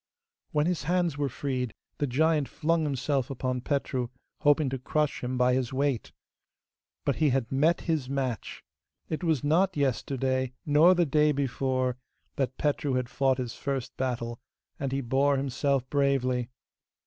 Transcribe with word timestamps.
When 0.51 0.65
his 0.65 0.85
hands 0.85 1.15
were 1.15 1.29
freed, 1.29 1.75
the 1.99 2.07
giant 2.07 2.47
flung 2.49 2.85
himself 2.85 3.29
upon 3.29 3.61
Petru, 3.61 4.07
hoping 4.39 4.67
to 4.71 4.79
crush 4.79 5.23
him 5.23 5.37
by 5.37 5.53
his 5.53 5.71
weight. 5.71 6.11
But 7.05 7.17
he 7.17 7.29
had 7.29 7.51
met 7.51 7.81
his 7.81 8.09
match. 8.09 8.63
It 9.09 9.23
was 9.23 9.43
not 9.43 9.77
yesterday, 9.77 10.53
nor 10.65 10.95
the 10.95 11.05
day 11.05 11.31
before, 11.31 11.97
that 12.35 12.57
Petru 12.57 12.93
had 12.93 13.09
fought 13.09 13.37
his 13.37 13.53
first 13.53 13.95
battle, 13.97 14.39
and 14.79 14.91
he 14.91 15.01
bore 15.01 15.37
himself 15.37 15.87
bravely. 15.91 16.49